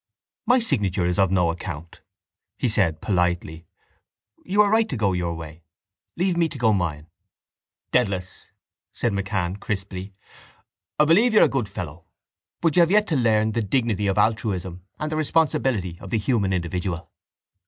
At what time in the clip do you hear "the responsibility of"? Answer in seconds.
15.11-16.09